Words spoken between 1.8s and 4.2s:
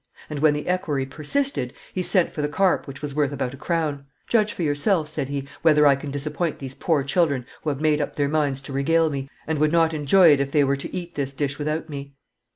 he sent for the carp, which was worth about a crown.